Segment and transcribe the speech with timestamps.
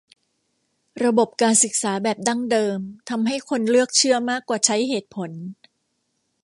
[1.05, 2.77] ระบบการศึกษาแบบดั้งเดิม
[3.09, 5.31] ทำให้คนเลือกเชื่อมากกว่าใช้เหตุผล